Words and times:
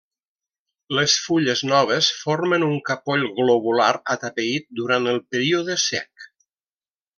Les 0.99 1.17
fulles 1.25 1.61
noves 1.71 2.09
formen 2.21 2.65
un 2.69 2.73
capoll 2.89 3.27
globular 3.41 3.93
atapeït 4.17 4.67
durant 4.81 5.13
el 5.15 5.23
període 5.37 5.81
sec. 5.87 6.29